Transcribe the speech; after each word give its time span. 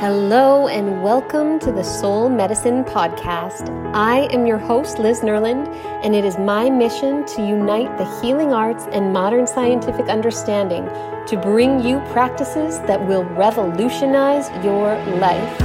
Hello, 0.00 0.68
and 0.68 1.02
welcome 1.02 1.58
to 1.58 1.72
the 1.72 1.82
Soul 1.82 2.28
Medicine 2.28 2.84
Podcast. 2.84 3.68
I 3.92 4.28
am 4.32 4.46
your 4.46 4.56
host, 4.56 5.00
Liz 5.00 5.22
Nerland, 5.22 5.66
and 6.04 6.14
it 6.14 6.24
is 6.24 6.38
my 6.38 6.70
mission 6.70 7.26
to 7.26 7.42
unite 7.44 7.98
the 7.98 8.04
healing 8.20 8.52
arts 8.52 8.86
and 8.92 9.12
modern 9.12 9.44
scientific 9.44 10.08
understanding 10.08 10.84
to 11.26 11.36
bring 11.42 11.80
you 11.80 11.98
practices 12.12 12.78
that 12.82 13.04
will 13.08 13.24
revolutionize 13.24 14.48
your 14.64 14.94
life. 15.16 15.56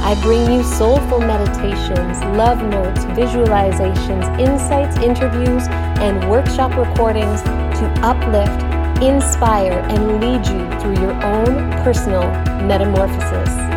I 0.00 0.18
bring 0.22 0.50
you 0.50 0.62
soulful 0.62 1.20
meditations, 1.20 2.22
love 2.38 2.62
notes, 2.62 3.04
visualizations, 3.12 4.40
insights, 4.40 4.96
interviews, 4.96 5.68
and 6.00 6.30
workshop 6.30 6.74
recordings 6.74 7.42
to 7.42 7.84
uplift, 8.02 8.62
inspire, 9.04 9.78
and 9.90 10.22
lead 10.22 10.46
you 10.46 10.80
through 10.80 11.04
your 11.04 11.12
own 11.22 11.70
personal 11.84 12.22
metamorphosis. 12.66 13.73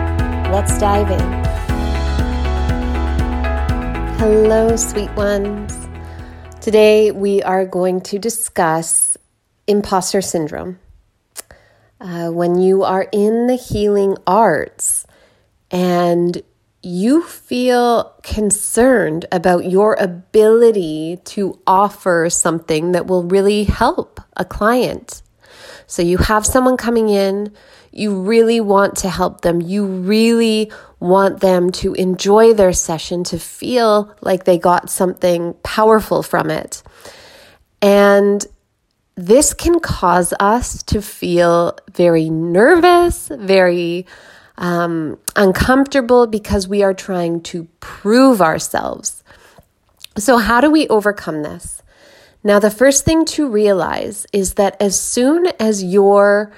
Let's 0.50 0.80
dive 0.80 1.12
in. 1.12 1.44
Hello, 4.18 4.78
sweet 4.78 5.12
ones. 5.12 5.78
Today 6.62 7.12
we 7.12 7.44
are 7.44 7.66
going 7.66 8.00
to 8.04 8.18
discuss 8.18 9.18
imposter 9.68 10.22
syndrome. 10.22 10.80
Uh, 12.00 12.30
when 12.30 12.58
you 12.62 12.84
are 12.84 13.10
in 13.12 13.48
the 13.48 13.58
healing 13.58 14.16
arts 14.26 15.06
and 15.70 16.42
you 16.82 17.24
feel 17.24 18.14
concerned 18.24 19.26
about 19.30 19.70
your 19.70 19.96
ability 20.00 21.20
to 21.26 21.60
offer 21.68 22.30
something 22.30 22.94
that 22.94 23.06
will 23.06 23.24
really 23.26 23.66
help 23.66 24.22
a 24.38 24.46
client. 24.46 25.22
So 25.88 26.02
you 26.02 26.18
have 26.18 26.46
someone 26.46 26.78
coming 26.78 27.10
in, 27.10 27.54
you 27.92 28.22
really 28.22 28.60
want 28.60 28.98
to 28.98 29.10
help 29.10 29.42
them. 29.42 29.62
You 29.62 29.86
really 29.86 30.72
want 31.00 31.40
them 31.40 31.72
to 31.72 31.94
enjoy 31.94 32.54
their 32.54 32.74
session, 32.74 33.24
to 33.26 33.40
feel 33.40 34.14
like 34.22 34.44
they 34.44 34.58
got 34.58 34.90
something 34.90 35.56
powerful 35.64 36.22
from 36.22 36.52
it. 36.52 36.84
And 37.82 38.46
this 39.16 39.54
can 39.54 39.80
cause 39.80 40.34
us 40.40 40.84
to 40.84 41.02
feel 41.02 41.78
very 41.92 42.30
nervous, 42.30 43.30
very 43.30 44.06
um, 44.58 45.18
uncomfortable 45.36 46.28
because 46.28 46.68
we 46.68 46.84
are 46.84 46.94
trying 46.94 47.42
to 47.42 47.64
prove 47.80 48.42
ourselves. 48.42 49.24
So, 50.18 50.38
how 50.38 50.62
do 50.62 50.70
we 50.70 50.88
overcome 50.88 51.44
this? 51.44 51.82
Now, 52.48 52.60
the 52.60 52.72
first 52.72 53.04
thing 53.04 53.26
to 53.36 53.50
realize 53.50 54.26
is 54.32 54.54
that 54.54 54.82
as 54.82 54.98
soon 54.98 55.48
as 55.60 55.84
your 55.84 56.54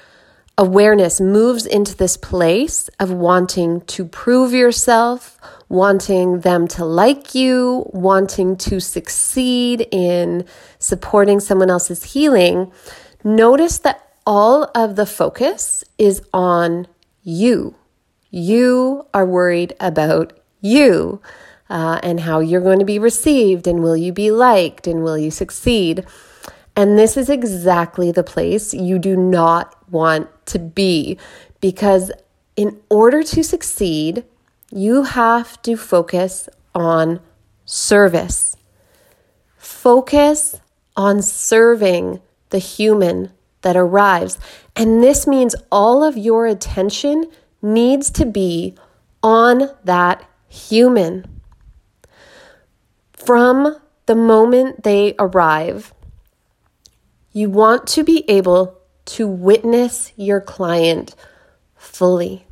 awareness 0.55 1.19
moves 1.19 1.65
into 1.65 1.95
this 1.97 2.15
place 2.15 2.91
of 2.99 3.09
wanting 3.11 3.81
to 3.97 4.05
prove 4.05 4.53
yourself, 4.53 5.39
wanting 5.67 6.41
them 6.41 6.67
to 6.67 6.85
like 6.85 7.33
you, 7.33 7.89
wanting 7.91 8.55
to 8.57 8.79
succeed 8.79 9.87
in 9.89 10.45
supporting 10.77 11.39
someone 11.39 11.71
else's 11.71 12.13
healing, 12.13 12.71
notice 13.23 13.79
that 13.79 14.13
all 14.27 14.69
of 14.75 14.95
the 14.95 15.07
focus 15.07 15.83
is 15.97 16.21
on 16.31 16.85
you. 17.23 17.73
You 18.29 19.07
are 19.11 19.25
worried 19.25 19.73
about 19.79 20.33
you 20.61 21.19
uh, 21.69 21.99
and 22.03 22.21
how 22.21 22.39
you're 22.39 22.61
going 22.61 22.79
to 22.79 22.85
be 22.85 22.99
received, 22.99 23.67
and 23.67 23.81
will 23.81 23.97
you 23.97 24.11
be 24.11 24.31
liked, 24.31 24.87
and 24.87 25.03
will 25.03 25.17
you 25.17 25.31
succeed. 25.31 26.05
And 26.75 26.97
this 26.97 27.17
is 27.17 27.29
exactly 27.29 28.11
the 28.11 28.23
place 28.23 28.73
you 28.73 28.99
do 28.99 29.17
not 29.17 29.75
want 29.91 30.29
to 30.47 30.59
be 30.59 31.17
because 31.61 32.11
in 32.55 32.79
order 32.89 33.23
to 33.23 33.43
succeed, 33.43 34.23
you 34.71 35.03
have 35.03 35.61
to 35.63 35.75
focus 35.75 36.47
on 36.75 37.19
service. 37.65 38.55
Focus 39.57 40.55
on 40.95 41.21
serving 41.21 42.21
the 42.49 42.59
human 42.59 43.31
that 43.61 43.75
arrives. 43.75 44.39
And 44.75 45.03
this 45.03 45.27
means 45.27 45.55
all 45.71 46.03
of 46.03 46.17
your 46.17 46.45
attention 46.45 47.25
needs 47.61 48.09
to 48.11 48.25
be 48.25 48.75
on 49.21 49.69
that 49.83 50.29
human. 50.47 51.38
From 53.29 53.77
the 54.07 54.15
moment 54.15 54.81
they 54.81 55.13
arrive, 55.19 55.93
you 57.31 57.51
want 57.51 57.85
to 57.89 58.03
be 58.03 58.27
able 58.27 58.79
to 59.05 59.27
witness 59.27 60.11
your 60.15 60.41
client 60.41 61.13
fully, 61.75 62.47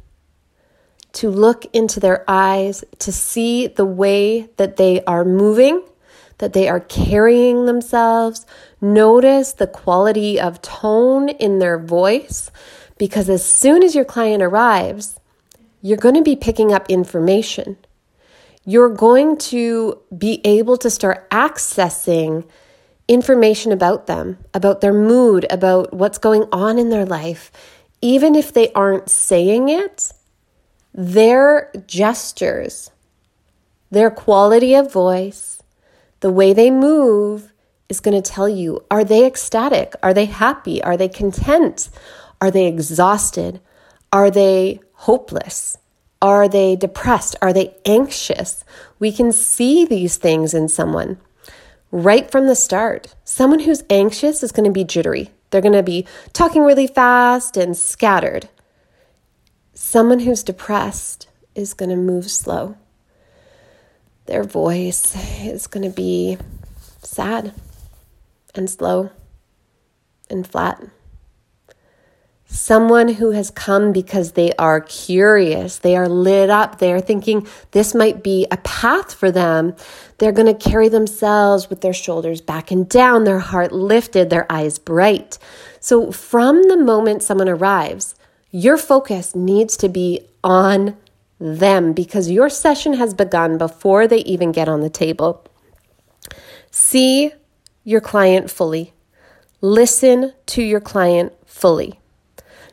to 1.14 1.32
look 1.32 1.66
into 1.74 2.00
their 2.00 2.24
eyes, 2.28 2.84
to 3.00 3.12
see 3.12 3.66
the 3.66 3.88
way 3.88 4.52
that 4.58 4.78
they 4.78 5.04
are 5.06 5.26
moving, 5.26 5.82
that 6.38 6.54
they 6.54 6.70
are 6.70 6.82
carrying 6.82 7.66
themselves. 7.66 8.46
Notice 8.80 9.54
the 9.54 9.66
quality 9.66 10.40
of 10.40 10.62
tone 10.62 11.30
in 11.30 11.58
their 11.58 11.80
voice, 11.80 12.52
because 13.00 13.32
as 13.32 13.44
soon 13.44 13.82
as 13.82 13.96
your 13.96 14.06
client 14.06 14.44
arrives, 14.44 15.20
you're 15.82 15.98
going 15.98 16.14
to 16.14 16.22
be 16.22 16.36
picking 16.36 16.72
up 16.72 16.88
information. 16.88 17.78
You're 18.70 18.90
going 18.90 19.38
to 19.38 19.98
be 20.16 20.42
able 20.44 20.76
to 20.80 20.90
start 20.90 21.30
accessing 21.30 22.46
information 23.08 23.72
about 23.72 24.08
them, 24.08 24.40
about 24.54 24.82
their 24.82 24.92
mood, 24.92 25.46
about 25.50 25.94
what's 25.94 26.18
going 26.18 26.44
on 26.52 26.78
in 26.78 26.90
their 26.90 27.06
life, 27.06 27.50
even 28.02 28.36
if 28.36 28.52
they 28.52 28.74
aren't 28.74 29.10
saying 29.10 29.70
it, 29.70 30.12
their 30.94 31.72
gestures, 31.88 32.92
their 33.90 34.12
quality 34.12 34.76
of 34.76 34.92
voice, 34.92 35.64
the 36.20 36.30
way 36.30 36.52
they 36.52 36.70
move 36.70 37.54
is 37.88 38.02
going 38.02 38.22
to 38.22 38.32
tell 38.32 38.50
you 38.50 38.84
are 38.92 39.06
they 39.06 39.26
ecstatic? 39.26 39.96
Are 40.04 40.14
they 40.14 40.26
happy? 40.26 40.84
Are 40.84 40.98
they 40.98 41.08
content? 41.08 41.90
Are 42.42 42.52
they 42.52 42.68
exhausted? 42.68 43.62
Are 44.12 44.30
they 44.30 44.82
hopeless? 44.92 45.78
Are 46.22 46.48
they 46.48 46.76
depressed? 46.76 47.36
Are 47.42 47.54
they 47.54 47.76
anxious? 47.86 48.64
We 49.00 49.12
can 49.12 49.32
see 49.32 49.86
these 49.86 50.18
things 50.18 50.54
in 50.54 50.68
someone 50.68 51.20
right 51.92 52.30
from 52.30 52.48
the 52.48 52.56
start. 52.56 53.16
Someone 53.24 53.60
who's 53.60 53.84
anxious 53.90 54.44
is 54.44 54.52
going 54.52 54.66
to 54.66 54.72
be 54.72 54.84
jittery. 54.84 55.32
They're 55.50 55.62
going 55.62 55.74
to 55.74 55.84
be 55.84 56.06
talking 56.34 56.64
really 56.64 56.88
fast 56.88 57.56
and 57.56 57.78
scattered. 57.78 58.50
Someone 59.74 60.20
who's 60.20 60.44
depressed 60.44 61.28
is 61.56 61.74
going 61.74 61.90
to 61.90 61.96
move 61.96 62.30
slow. 62.30 62.76
Their 64.26 64.44
voice 64.44 65.16
is 65.42 65.68
going 65.68 65.90
to 65.90 65.96
be 65.96 66.38
sad 67.02 67.54
and 68.54 68.70
slow 68.70 69.12
and 70.30 70.46
flat. 70.46 70.84
Someone 72.50 73.10
who 73.10 73.32
has 73.32 73.52
come 73.52 73.92
because 73.92 74.32
they 74.32 74.54
are 74.54 74.80
curious, 74.80 75.80
they 75.80 75.98
are 75.98 76.08
lit 76.08 76.50
up, 76.50 76.80
they 76.80 76.94
are 76.94 77.02
thinking 77.02 77.46
this 77.72 77.94
might 77.94 78.24
be 78.24 78.48
a 78.50 78.56
path 78.58 79.14
for 79.14 79.32
them. 79.32 79.76
They're 80.18 80.32
going 80.32 80.48
to 80.48 80.70
carry 80.70 80.88
themselves 80.88 81.70
with 81.70 81.82
their 81.82 81.94
shoulders 81.94 82.40
back 82.40 82.72
and 82.72 82.88
down, 82.88 83.26
their 83.26 83.40
heart 83.40 83.74
lifted, 83.74 84.30
their 84.30 84.50
eyes 84.50 84.80
bright. 84.80 85.38
So, 85.82 86.14
from 86.14 86.64
the 86.70 86.78
moment 86.78 87.22
someone 87.22 87.50
arrives, 87.50 88.16
your 88.50 88.78
focus 88.78 89.36
needs 89.36 89.76
to 89.78 89.90
be 89.90 90.22
on 90.42 90.96
them 91.40 91.92
because 91.92 92.32
your 92.32 92.50
session 92.50 92.94
has 92.94 93.14
begun 93.14 93.58
before 93.58 94.08
they 94.08 94.20
even 94.20 94.54
get 94.54 94.70
on 94.70 94.80
the 94.80 94.90
table. 94.90 95.46
See 96.72 97.34
your 97.84 98.02
client 98.02 98.50
fully, 98.50 98.94
listen 99.60 100.32
to 100.46 100.64
your 100.64 100.80
client 100.80 101.34
fully 101.46 102.00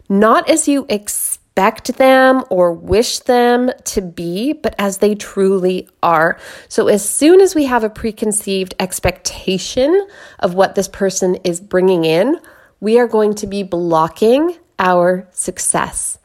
not 0.08 0.48
as 0.48 0.68
you 0.68 0.86
expect 0.88 1.96
them 1.96 2.44
or 2.50 2.72
wish 2.72 3.20
them 3.20 3.70
to 3.84 4.02
be, 4.02 4.52
but 4.52 4.74
as 4.78 4.98
they 4.98 5.14
truly 5.14 5.88
are. 6.02 6.38
So, 6.68 6.88
as 6.88 7.08
soon 7.08 7.40
as 7.40 7.54
we 7.54 7.64
have 7.64 7.84
a 7.84 7.90
preconceived 7.90 8.74
expectation 8.80 10.06
of 10.40 10.54
what 10.54 10.74
this 10.74 10.88
person 10.88 11.36
is 11.36 11.60
bringing 11.60 12.04
in, 12.04 12.38
we 12.80 12.98
are 12.98 13.08
going 13.08 13.34
to 13.36 13.46
be 13.46 13.62
blocking 13.62 14.58
our 14.78 15.28
success. 15.30 16.18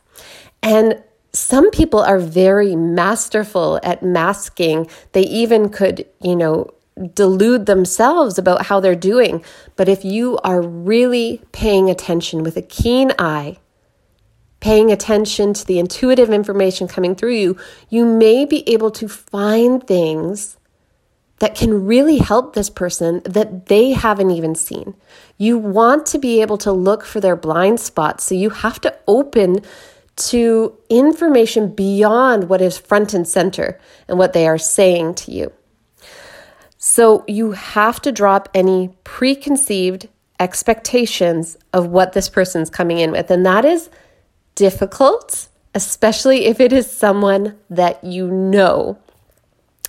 And 0.61 1.01
some 1.31 1.69
people 1.71 1.99
are 1.99 2.19
very 2.19 2.75
masterful 2.75 3.79
at 3.83 4.03
masking. 4.03 4.89
They 5.11 5.21
even 5.21 5.69
could, 5.69 6.05
you 6.21 6.35
know, 6.35 6.71
delude 7.13 7.65
themselves 7.65 8.37
about 8.37 8.65
how 8.65 8.79
they're 8.79 8.95
doing. 8.95 9.43
But 9.75 9.87
if 9.87 10.03
you 10.03 10.37
are 10.39 10.61
really 10.61 11.41
paying 11.51 11.89
attention 11.89 12.43
with 12.43 12.57
a 12.57 12.61
keen 12.61 13.13
eye, 13.17 13.57
paying 14.59 14.91
attention 14.91 15.53
to 15.53 15.65
the 15.65 15.79
intuitive 15.79 16.29
information 16.29 16.87
coming 16.87 17.15
through 17.15 17.35
you, 17.35 17.57
you 17.89 18.05
may 18.05 18.45
be 18.45 18.67
able 18.69 18.91
to 18.91 19.07
find 19.07 19.85
things 19.85 20.57
that 21.39 21.55
can 21.55 21.85
really 21.85 22.17
help 22.17 22.53
this 22.53 22.69
person 22.69 23.21
that 23.23 23.67
they 23.67 23.91
haven't 23.91 24.31
even 24.31 24.55
seen. 24.55 24.93
You 25.37 25.57
want 25.57 26.05
to 26.07 26.19
be 26.19 26.41
able 26.41 26.57
to 26.59 26.71
look 26.71 27.05
for 27.05 27.21
their 27.21 27.37
blind 27.37 27.79
spots, 27.79 28.25
so 28.25 28.35
you 28.35 28.49
have 28.49 28.81
to 28.81 28.95
open 29.07 29.63
to 30.17 30.77
information 30.89 31.73
beyond 31.73 32.49
what 32.49 32.61
is 32.61 32.77
front 32.77 33.13
and 33.13 33.25
center 33.25 33.79
and 34.09 34.17
what 34.17 34.33
they 34.33 34.47
are 34.47 34.57
saying 34.57 35.15
to 35.15 35.31
you. 35.31 35.53
So 36.77 37.23
you 37.27 37.53
have 37.53 38.01
to 38.01 38.11
drop 38.11 38.49
any 38.53 38.89
preconceived 39.05 40.09
expectations 40.39 41.57
of 41.71 41.87
what 41.87 42.13
this 42.13 42.27
person's 42.27 42.69
coming 42.69 42.99
in 42.99 43.11
with. 43.11 43.31
And 43.31 43.45
that 43.45 43.63
is 43.63 43.89
difficult, 44.59 45.47
especially 45.73 46.45
if 46.45 46.59
it 46.59 46.73
is 46.73 46.91
someone 46.91 47.57
that 47.69 48.03
you 48.03 48.27
know. 48.27 48.99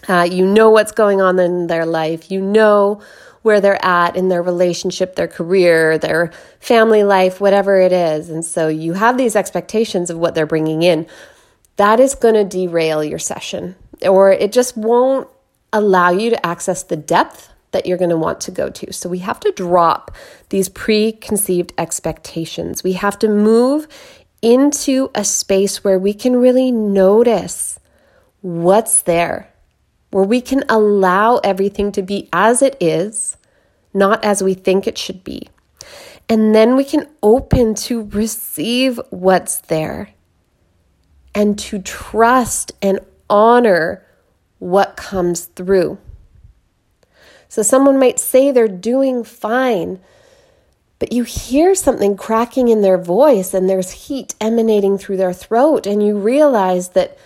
Uh, 0.08 0.26
you 0.31 0.46
know 0.46 0.70
what's 0.70 0.93
going 0.93 1.20
on 1.20 1.40
in 1.40 1.67
their 1.67 1.84
life. 1.84 2.31
You 2.31 2.40
know 2.40 3.02
where 3.43 3.61
they're 3.61 3.84
at 3.84 4.14
in 4.14 4.28
their 4.28 4.43
relationship, 4.43 5.17
their 5.17 5.26
career, 5.26 5.99
their 5.99 6.31
family 6.61 7.02
life, 7.02 7.40
whatever 7.40 7.81
it 7.81 7.90
is. 7.90 8.31
And 8.31 8.44
so 8.44 8.69
you 8.69 8.93
have 8.93 9.19
these 9.19 9.34
expectations 9.34 10.08
of 10.08 10.19
what 10.19 10.37
they're 10.37 10.46
bringing 10.46 10.84
in. 10.84 11.06
That 11.76 11.99
is 11.99 12.14
going 12.14 12.34
to 12.34 12.44
derail 12.44 13.02
your 13.02 13.19
session, 13.19 13.75
or 14.02 14.31
it 14.31 14.52
just 14.52 14.76
won't 14.76 15.26
allow 15.72 16.11
you 16.11 16.31
to 16.31 16.46
access 16.46 16.84
the 16.84 16.96
depth 16.96 17.50
that 17.72 17.87
you're 17.87 17.99
going 17.99 18.11
to 18.11 18.17
want 18.17 18.40
to 18.43 18.50
go 18.50 18.69
to. 18.69 18.93
So 18.93 19.08
we 19.08 19.19
have 19.20 19.40
to 19.40 19.52
drop 19.52 20.14
these 20.50 20.69
preconceived 20.69 21.72
expectations. 21.78 22.82
We 22.82 22.93
have 22.94 23.19
to 23.20 23.28
move 23.28 23.87
into 24.42 25.10
a 25.14 25.25
space 25.25 25.84
where 25.84 25.98
we 25.98 26.14
can 26.14 26.37
really 26.37 26.70
notice 26.72 27.78
what's 28.40 29.02
there 29.02 29.50
where 30.10 30.25
we 30.25 30.40
can 30.40 30.64
allow 30.69 31.38
everything 31.38 31.92
to 31.92 32.02
be 32.02 32.28
as 32.32 32.62
it 32.62 32.76
is, 32.81 33.37
not 33.94 34.22
as 34.25 34.42
we 34.42 34.54
think 34.54 34.87
it 34.87 34.98
should 34.98 35.25
be. 35.25 35.48
And 36.28 36.54
then 36.54 36.76
we 36.76 36.84
can 36.84 37.08
open 37.22 37.75
to 37.87 38.04
receive 38.04 39.00
what's 39.10 39.58
there 39.58 40.10
and 41.34 41.58
to 41.60 41.81
trust 41.81 42.72
and 42.82 43.00
honor 43.28 44.04
what 44.58 44.96
comes 44.96 45.46
through. 45.46 45.98
So, 47.48 47.62
someone 47.62 47.98
might 47.98 48.20
say 48.20 48.52
they're 48.52 48.69
doing 48.69 49.25
fine, 49.25 49.98
but 51.00 51.12
you 51.12 51.25
hear 51.25 51.75
something 51.75 52.17
cracking 52.17 52.69
in 52.69 52.82
their 52.82 52.99
voice 52.99 53.52
and 53.52 53.69
there's 53.69 53.91
heat 53.91 54.37
emanating 54.41 54.99
through 54.99 55.17
their 55.17 55.32
throat, 55.32 55.87
and 55.87 56.06
you 56.06 56.17
realize 56.17 56.91
that 56.91 57.19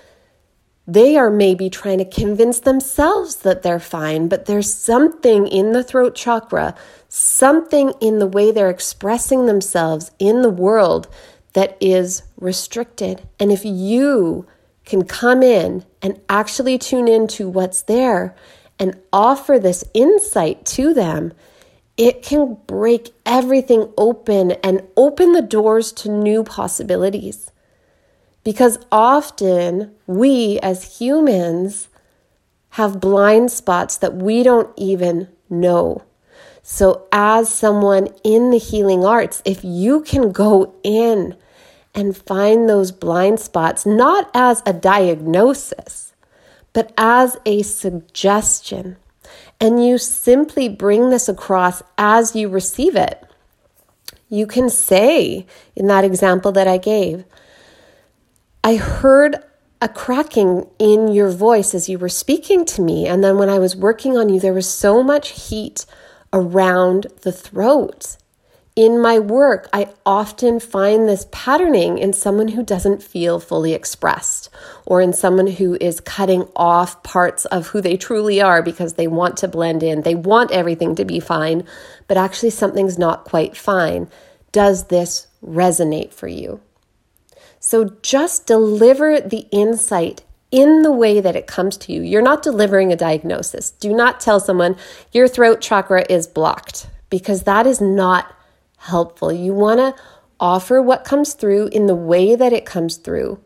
they 0.87 1.17
are 1.17 1.31
maybe 1.31 1.69
trying 1.69 1.99
to 1.99 2.05
convince 2.05 2.61
themselves 2.61 3.37
that 3.37 3.63
they're 3.63 3.81
fine, 3.81 4.29
but 4.29 4.47
there's 4.47 4.73
something 4.73 5.47
in 5.49 5.73
the 5.73 5.83
throat 5.83 6.15
chakra, 6.15 6.75
something 7.09 7.93
in 8.01 8.19
the 8.19 8.27
way 8.27 8.51
they're 8.51 8.71
expressing 8.71 9.47
themselves 9.47 10.11
in 10.19 10.43
the 10.43 10.51
world 10.51 11.09
that 11.55 11.77
is 11.81 12.23
restricted. 12.39 13.27
And 13.41 13.51
if 13.51 13.65
you 13.65 14.47
can 14.85 15.05
come 15.05 15.43
in 15.43 15.85
and 16.03 16.21
actually 16.29 16.79
tune 16.79 17.09
into 17.09 17.49
what's 17.49 17.83
there 17.83 18.37
and 18.79 19.01
offer 19.13 19.59
this 19.59 19.85
insight 19.95 20.67
to 20.67 20.93
them, 20.93 21.33
it 21.97 22.23
can 22.23 22.59
break 22.67 23.15
everything 23.25 23.93
open 23.97 24.53
and 24.63 24.83
open 24.97 25.33
the 25.33 25.43
doors 25.43 25.93
to 25.93 26.11
new 26.11 26.43
possibilities. 26.43 27.51
Because 28.43 28.79
often 28.91 29.95
we 30.07 30.59
as 30.61 30.99
humans 30.99 31.89
have 32.71 33.01
blind 33.01 33.51
spots 33.51 33.97
that 33.99 34.15
we 34.17 34.43
don't 34.43 34.73
even 34.77 35.29
know. 35.49 36.03
So, 36.63 37.07
as 37.13 37.49
someone 37.53 38.09
in 38.25 38.51
the 38.51 38.59
healing 38.59 39.05
arts, 39.05 39.43
if 39.45 39.63
you 39.63 40.01
can 40.01 40.33
go 40.33 40.75
in 40.83 41.37
and 41.95 42.17
find 42.17 42.69
those 42.69 42.91
blind 42.91 43.39
spots, 43.39 43.87
not 43.87 44.31
as 44.35 44.63
a 44.67 44.73
diagnosis, 44.73 46.15
but 46.73 46.93
as 46.99 47.37
a 47.47 47.63
suggestion, 47.63 48.97
and 49.65 49.83
you 49.83 49.97
simply 49.97 50.69
bring 50.69 51.09
this 51.09 51.27
across 51.27 51.83
as 51.97 52.37
you 52.37 52.51
receive 52.51 52.95
it, 52.95 53.25
you 54.29 54.47
can 54.47 54.69
say, 54.69 55.47
in 55.75 55.87
that 55.87 56.05
example 56.05 56.53
that 56.53 56.69
I 56.69 56.77
gave, 56.77 57.25
I 58.63 58.77
heard 58.77 59.37
a 59.81 59.89
cracking 59.89 60.69
in 60.79 61.09
your 61.09 61.31
voice 61.31 61.75
as 61.75 61.89
you 61.89 61.99
were 61.99 62.11
speaking 62.11 62.67
to 62.67 62.83
me. 62.83 63.07
And 63.07 63.25
then 63.25 63.39
when 63.39 63.49
I 63.49 63.59
was 63.59 63.75
working 63.75 64.19
on 64.19 64.29
you, 64.29 64.39
there 64.39 64.53
was 64.53 64.69
so 64.69 65.03
much 65.03 65.49
heat 65.49 65.87
around 66.31 67.07
the 67.23 67.33
throat. 67.33 68.19
In 68.77 69.01
my 69.01 69.21
work, 69.21 69.69
I 69.73 69.91
often 70.05 70.59
find 70.59 71.09
this 71.09 71.29
patterning 71.31 71.99
in 71.99 72.13
someone 72.13 72.49
who 72.49 72.65
doesn't 72.65 73.05
feel 73.05 73.39
fully 73.39 73.73
expressed 73.73 74.51
or 74.85 75.01
in 75.01 75.13
someone 75.13 75.47
who 75.47 75.79
is 75.81 76.01
cutting 76.01 76.49
off 76.57 77.01
parts 77.05 77.45
of 77.45 77.69
who 77.69 77.81
they 77.81 77.97
truly 77.97 78.41
are 78.41 78.63
because 78.63 78.95
they 78.95 79.07
want 79.07 79.37
to 79.37 79.49
blend 79.49 79.85
in. 79.85 80.03
They 80.03 80.17
want 80.17 80.51
everything 80.51 80.97
to 80.97 81.05
be 81.05 81.21
fine, 81.21 81.65
but 82.09 82.17
actually 82.17 82.51
something's 82.51 82.99
not 82.99 83.25
quite 83.25 83.57
fine. 83.57 84.09
Does 84.51 84.89
this 84.89 85.29
resonate 85.41 86.13
for 86.13 86.27
you? 86.27 86.61
So 87.61 87.91
just 88.03 88.45
deliver 88.45 89.21
the 89.21 89.47
insight 89.53 90.25
in 90.51 90.83
the 90.83 90.93
way 90.93 91.21
that 91.21 91.37
it 91.37 91.47
comes 91.47 91.77
to 91.77 91.93
you. 91.93 92.03
You're 92.03 92.23
not 92.23 92.43
delivering 92.43 92.93
a 92.93 92.97
diagnosis. 92.97 93.71
Do 93.71 93.95
not 93.95 94.19
tell 94.19 94.41
someone 94.41 94.77
your 95.13 95.29
throat 95.29 95.61
chakra 95.61 96.05
is 96.11 96.27
blocked 96.27 96.89
because 97.09 97.45
that 97.45 97.65
is 97.65 97.81
not 97.81 98.34
helpful. 98.85 99.33
You 99.33 99.55
want 99.55 99.81
to 99.81 99.95
offer 100.39 100.81
what 100.83 101.05
comes 101.05 101.35
through 101.35 101.69
in 101.69 101.87
the 101.87 101.95
way 101.95 102.35
that 102.35 102.53
it 102.53 102.67
comes 102.67 102.97
through. 102.97 103.43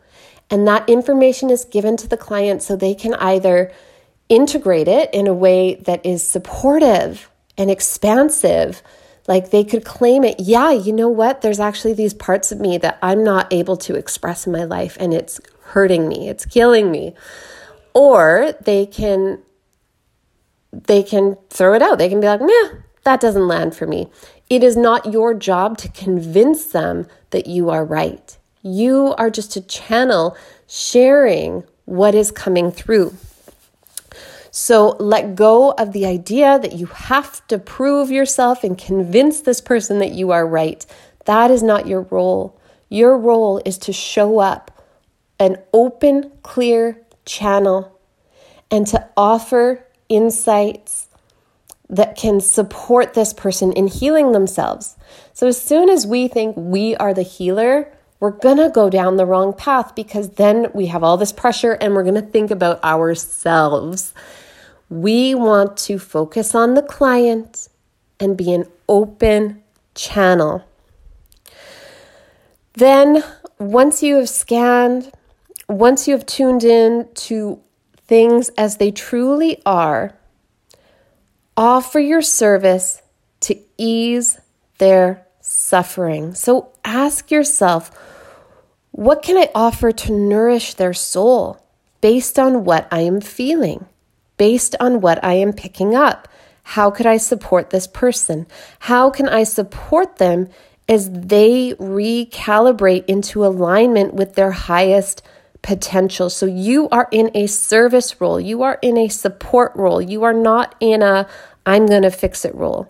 And 0.51 0.67
that 0.67 0.89
information 0.89 1.51
is 1.51 1.65
given 1.65 1.97
to 1.99 2.09
the 2.09 2.17
client 2.17 2.63
so 2.63 2.75
they 2.75 2.95
can 2.95 3.15
either 3.15 3.73
integrate 4.29 4.89
it 4.89 5.13
in 5.13 5.27
a 5.27 5.35
way 5.35 5.75
that 5.75 6.05
is 6.05 6.23
supportive 6.23 7.31
and 7.57 7.71
expansive 7.71 8.83
like 9.27 9.51
they 9.51 9.63
could 9.63 9.85
claim 9.85 10.25
it, 10.25 10.41
yeah, 10.41 10.73
you 10.73 10.93
know 10.93 11.09
what? 11.09 11.43
There's 11.43 11.61
actually 11.61 11.93
these 11.93 12.15
parts 12.15 12.51
of 12.51 12.59
me 12.59 12.79
that 12.79 12.99
I'm 13.03 13.23
not 13.23 13.53
able 13.53 13.77
to 13.79 13.95
express 13.95 14.47
in 14.47 14.53
my 14.53 14.65
life 14.65 14.97
and 14.99 15.13
it's 15.13 15.39
hurting 15.61 16.09
me, 16.09 16.31
it's 16.31 16.47
killing 16.47 16.91
me. 16.91 17.15
Or 17.93 18.55
they 18.63 18.87
can 18.87 19.43
they 20.73 21.03
can 21.03 21.37
throw 21.51 21.75
it 21.75 21.83
out. 21.83 21.99
They 21.99 22.09
can 22.09 22.21
be 22.21 22.27
like, 22.27 22.41
"Meh, 22.41 22.71
that 23.09 23.21
doesn't 23.21 23.49
land 23.49 23.75
for 23.75 23.87
me." 23.87 24.09
It 24.51 24.63
is 24.63 24.77
not 24.77 25.13
your 25.13 25.35
job 25.35 25.79
to 25.79 25.89
convince 25.89 26.67
them 26.67 27.07
that 27.31 27.47
you 27.47 27.71
are 27.71 27.85
right. 27.85 28.37
You 28.63 29.15
are 29.17 29.31
just 29.31 29.57
a 29.57 29.61
channel 29.61 30.37
sharing 30.67 31.65
what 31.85 32.15
is 32.15 32.31
coming 32.31 32.71
through. 32.71 33.15
So 34.51 34.97
let 34.99 35.35
go 35.35 35.71
of 35.73 35.93
the 35.93 36.05
idea 36.05 36.59
that 36.59 36.73
you 36.73 36.87
have 36.87 37.47
to 37.49 37.59
prove 37.59 38.11
yourself 38.11 38.65
and 38.65 38.77
convince 38.77 39.41
this 39.41 39.61
person 39.61 39.99
that 40.01 40.13
you 40.13 40.31
are 40.31 40.47
right. 40.47 40.85
That 41.25 41.51
is 41.51 41.63
not 41.63 41.87
your 41.87 42.03
role. 42.11 42.59
Your 42.89 43.17
role 43.17 43.61
is 43.65 43.79
to 43.79 43.93
show 43.93 44.39
up 44.39 44.71
an 45.39 45.59
open, 45.73 46.33
clear 46.43 47.01
channel 47.25 47.99
and 48.71 48.87
to 48.89 49.09
offer 49.17 49.85
insights 50.09 51.08
that 51.91 52.17
can 52.17 52.41
support 52.41 53.15
this 53.15 53.33
person 53.33 53.73
in 53.73 53.87
healing 53.87 54.33
themselves. 54.33 54.97
So, 55.33 55.47
as 55.47 55.61
soon 55.61 55.89
as 55.89 56.07
we 56.07 56.29
think 56.29 56.55
we 56.57 56.95
are 56.97 57.15
the 57.15 57.23
healer, 57.23 57.91
we're 58.21 58.31
gonna 58.33 58.69
go 58.69 58.91
down 58.91 59.17
the 59.17 59.27
wrong 59.27 59.53
path 59.53 59.95
because 59.95 60.31
then 60.31 60.69
we 60.75 60.87
have 60.87 61.03
all 61.03 61.17
this 61.17 61.33
pressure 61.33 61.73
and 61.73 61.95
we're 61.95 62.05
gonna 62.05 62.21
think 62.21 62.51
about 62.51 62.83
ourselves. 62.85 64.13
We 64.91 65.35
want 65.35 65.77
to 65.79 65.99
focus 65.99 66.55
on 66.55 66.75
the 66.75 66.83
client 66.83 67.69
and 68.19 68.37
be 68.37 68.53
an 68.53 68.65
open 68.89 69.63
channel. 69.95 70.65
Then, 72.75 73.25
once 73.59 74.03
you 74.03 74.17
have 74.17 74.29
scanned, 74.29 75.11
once 75.69 76.07
you 76.07 76.15
have 76.15 76.27
tuned 76.27 76.65
in 76.65 77.09
to 77.15 77.61
things 77.97 78.51
as 78.51 78.77
they 78.77 78.91
truly 78.91 79.61
are, 79.67 80.15
offer 81.59 82.01
your 82.01 82.23
service 82.23 83.03
to 83.41 83.59
ease 83.77 84.39
their 84.79 85.27
suffering. 85.43 86.35
So 86.35 86.73
ask 86.85 87.31
yourself, 87.31 87.91
what 88.93 89.23
can 89.23 89.37
I 89.37 89.51
offer 89.55 89.93
to 89.93 90.13
nourish 90.13 90.75
their 90.75 90.95
soul 90.95 91.63
based 92.01 92.39
on 92.39 92.65
what 92.65 92.89
I 92.91 93.01
am 93.01 93.21
feeling? 93.21 93.85
based 94.39 94.75
on 94.81 95.03
what 95.03 95.23
I 95.23 95.35
am 95.35 95.53
picking 95.53 95.95
up. 95.95 96.27
How 96.63 96.91
could 96.91 97.07
I 97.07 97.19
support 97.19 97.69
this 97.69 97.87
person? 97.87 98.47
How 98.79 99.11
can 99.11 99.29
I 99.29 99.43
support 99.43 100.17
them 100.17 100.49
as 100.89 101.11
they 101.11 101.75
recalibrate 101.75 103.05
into 103.07 103.45
alignment 103.45 104.15
with 104.15 104.35
their 104.35 104.53
highest 104.53 105.23
potential? 105.63 106.31
So 106.31 106.47
you 106.47 106.89
are 106.91 107.09
in 107.11 107.31
a 107.35 107.47
service 107.47 108.21
role, 108.21 108.41
you 108.41 108.63
are 108.63 108.79
in 108.83 108.97
a 108.97 109.09
support 109.09 109.73
role, 109.75 110.01
you 110.01 110.25
are 110.25 110.33
not 110.33 110.75
in 110.81 111.03
a 111.03 111.27
I'm 111.67 111.87
going 111.87 112.03
to 112.03 112.11
fix 112.11 112.47
it 112.47 112.55
role. 112.55 112.89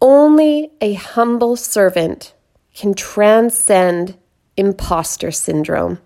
Only 0.00 0.72
a 0.80 0.94
humble 0.94 1.54
servant 1.54 2.34
can 2.74 2.94
transcend 2.94 4.16
imposter 4.56 5.30
syndrome. 5.30 6.00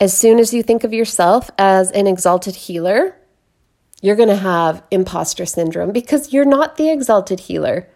As 0.00 0.16
soon 0.16 0.38
as 0.38 0.54
you 0.54 0.62
think 0.62 0.84
of 0.84 0.94
yourself 0.94 1.50
as 1.58 1.90
an 1.90 2.06
exalted 2.06 2.54
healer, 2.54 3.14
you're 4.00 4.16
going 4.16 4.30
to 4.30 4.36
have 4.36 4.82
imposter 4.90 5.44
syndrome 5.44 5.92
because 5.92 6.32
you're 6.32 6.44
not 6.44 6.76
the 6.76 6.90
exalted 6.90 7.40
healer. 7.40 7.88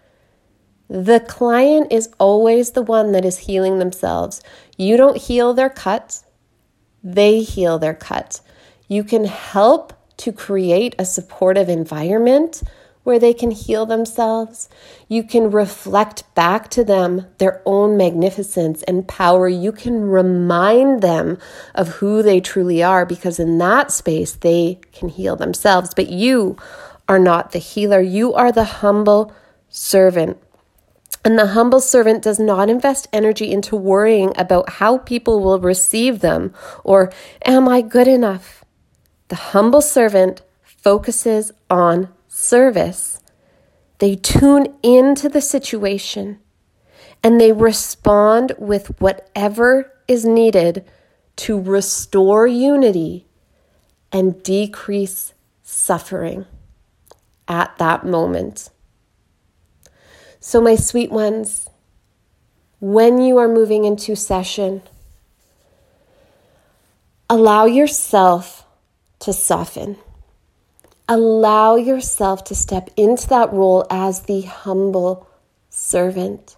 The 0.88 1.20
client 1.20 1.92
is 1.92 2.10
always 2.18 2.70
the 2.70 2.82
one 2.82 3.12
that 3.12 3.24
is 3.24 3.38
healing 3.38 3.78
themselves. 3.78 4.40
You 4.76 4.96
don't 4.96 5.16
heal 5.16 5.52
their 5.52 5.70
cuts, 5.70 6.24
they 7.02 7.40
heal 7.40 7.78
their 7.78 7.94
cuts. 7.94 8.42
You 8.88 9.02
can 9.02 9.24
help 9.24 9.92
to 10.18 10.32
create 10.32 10.94
a 10.98 11.04
supportive 11.04 11.68
environment 11.68 12.62
where 13.06 13.18
they 13.20 13.32
can 13.32 13.52
heal 13.52 13.86
themselves. 13.86 14.68
You 15.06 15.22
can 15.22 15.50
reflect 15.52 16.24
back 16.34 16.68
to 16.70 16.82
them 16.82 17.26
their 17.38 17.62
own 17.64 17.96
magnificence 17.96 18.82
and 18.82 19.06
power. 19.06 19.48
You 19.48 19.70
can 19.70 20.10
remind 20.10 21.02
them 21.02 21.38
of 21.74 21.88
who 21.88 22.20
they 22.20 22.40
truly 22.40 22.82
are 22.82 23.06
because 23.06 23.38
in 23.38 23.58
that 23.58 23.92
space 23.92 24.32
they 24.32 24.80
can 24.90 25.08
heal 25.08 25.36
themselves. 25.36 25.94
But 25.94 26.08
you 26.08 26.56
are 27.08 27.20
not 27.20 27.52
the 27.52 27.60
healer, 27.60 28.00
you 28.00 28.34
are 28.34 28.50
the 28.50 28.64
humble 28.64 29.32
servant. 29.68 30.38
And 31.26 31.36
the 31.36 31.48
humble 31.48 31.80
servant 31.80 32.22
does 32.22 32.38
not 32.38 32.70
invest 32.70 33.08
energy 33.12 33.50
into 33.50 33.74
worrying 33.74 34.32
about 34.38 34.74
how 34.74 34.98
people 34.98 35.40
will 35.40 35.58
receive 35.58 36.20
them 36.20 36.54
or, 36.84 37.12
am 37.44 37.68
I 37.68 37.80
good 37.80 38.06
enough? 38.06 38.64
The 39.26 39.34
humble 39.34 39.80
servant 39.80 40.42
focuses 40.62 41.50
on 41.68 42.10
service. 42.28 43.20
They 43.98 44.14
tune 44.14 44.72
into 44.84 45.28
the 45.28 45.40
situation 45.40 46.38
and 47.24 47.40
they 47.40 47.50
respond 47.50 48.52
with 48.56 48.94
whatever 49.00 49.92
is 50.06 50.24
needed 50.24 50.84
to 51.38 51.60
restore 51.60 52.46
unity 52.46 53.26
and 54.12 54.44
decrease 54.44 55.34
suffering 55.64 56.46
at 57.48 57.76
that 57.78 58.06
moment. 58.06 58.70
So, 60.48 60.60
my 60.60 60.76
sweet 60.76 61.10
ones, 61.10 61.68
when 62.78 63.20
you 63.20 63.36
are 63.38 63.48
moving 63.48 63.84
into 63.84 64.14
session, 64.14 64.82
allow 67.28 67.64
yourself 67.64 68.64
to 69.18 69.32
soften. 69.32 69.96
Allow 71.08 71.74
yourself 71.74 72.44
to 72.44 72.54
step 72.54 72.90
into 72.96 73.26
that 73.26 73.52
role 73.52 73.88
as 73.90 74.22
the 74.22 74.42
humble 74.42 75.26
servant, 75.68 76.56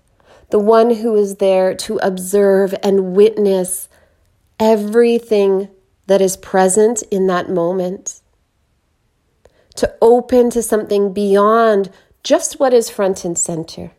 the 0.50 0.58
one 0.58 0.96
who 0.96 1.16
is 1.16 1.36
there 1.36 1.74
to 1.76 1.96
observe 2.02 2.74
and 2.82 3.16
witness 3.16 3.88
everything 4.60 5.70
that 6.08 6.20
is 6.20 6.36
present 6.36 7.02
in 7.10 7.26
that 7.28 7.48
moment, 7.48 8.20
to 9.76 9.90
open 10.02 10.50
to 10.50 10.62
something 10.62 11.14
beyond 11.14 11.90
just 12.28 12.60
what 12.60 12.74
is 12.74 12.90
front 12.90 13.24
and 13.24 13.38
center, 13.38 13.90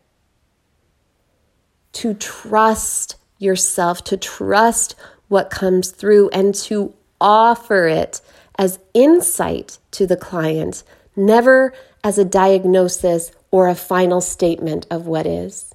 to 1.91 2.13
trust 2.13 3.15
yourself, 3.39 4.03
to 4.03 4.15
trust 4.15 4.93
what 5.29 5.49
comes 5.49 5.89
through, 5.89 6.29
and 6.29 6.53
to 6.53 6.93
offer 7.19 7.87
it 7.87 8.21
as 8.55 8.77
insight 8.93 9.79
to 9.89 10.05
the 10.05 10.15
client, 10.15 10.83
never 11.15 11.73
as 12.03 12.19
a 12.19 12.23
diagnosis 12.23 13.31
or 13.49 13.67
a 13.67 13.73
final 13.73 14.21
statement 14.21 14.85
of 14.91 15.07
what 15.07 15.25
is. 15.25 15.73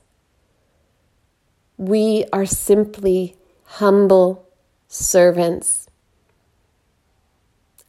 We 1.76 2.24
are 2.32 2.46
simply 2.46 3.34
humble 3.64 4.48
servants, 4.86 5.88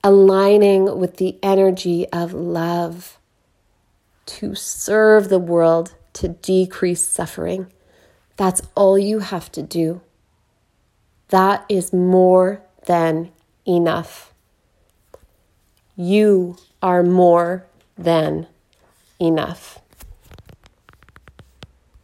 aligning 0.03 0.97
with 0.97 1.17
the 1.17 1.37
energy 1.43 2.07
of 2.11 2.33
love 2.33 3.19
to 4.25 4.55
serve 4.55 5.29
the 5.29 5.39
world, 5.39 5.95
to 6.13 6.29
decrease 6.29 7.03
suffering. 7.03 7.67
That's 8.37 8.61
all 8.75 8.97
you 8.97 9.19
have 9.19 9.51
to 9.53 9.61
do. 9.61 10.01
That 11.29 11.65
is 11.69 11.93
more 11.93 12.61
than 12.85 13.31
enough. 13.67 14.33
You 15.95 16.57
are 16.81 17.03
more 17.03 17.65
than 17.97 18.47
enough. 19.19 19.79